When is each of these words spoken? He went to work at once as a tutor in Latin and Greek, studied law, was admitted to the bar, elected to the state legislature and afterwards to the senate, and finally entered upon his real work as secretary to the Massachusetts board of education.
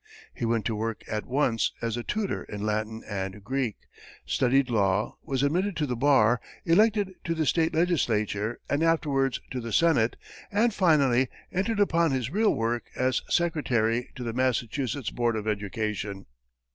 He 0.33 0.45
went 0.45 0.65
to 0.65 0.73
work 0.75 1.03
at 1.07 1.27
once 1.27 1.73
as 1.79 1.95
a 1.95 2.01
tutor 2.01 2.41
in 2.45 2.65
Latin 2.65 3.03
and 3.07 3.43
Greek, 3.43 3.75
studied 4.25 4.67
law, 4.67 5.15
was 5.23 5.43
admitted 5.43 5.75
to 5.77 5.85
the 5.85 5.95
bar, 5.95 6.41
elected 6.65 7.11
to 7.23 7.35
the 7.35 7.45
state 7.45 7.75
legislature 7.75 8.59
and 8.67 8.81
afterwards 8.81 9.39
to 9.51 9.61
the 9.61 9.71
senate, 9.71 10.15
and 10.51 10.73
finally 10.73 11.29
entered 11.51 11.79
upon 11.79 12.09
his 12.13 12.31
real 12.31 12.55
work 12.55 12.85
as 12.95 13.21
secretary 13.29 14.09
to 14.15 14.23
the 14.23 14.33
Massachusetts 14.33 15.11
board 15.11 15.35
of 15.35 15.47
education. 15.47 16.25